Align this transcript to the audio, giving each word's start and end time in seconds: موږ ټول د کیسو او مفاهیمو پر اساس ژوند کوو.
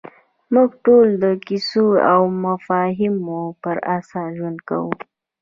موږ 0.53 0.69
ټول 0.85 1.07
د 1.23 1.25
کیسو 1.47 1.85
او 2.11 2.21
مفاهیمو 2.45 3.41
پر 3.63 3.75
اساس 3.97 4.29
ژوند 4.37 4.59
کوو. 4.69 4.91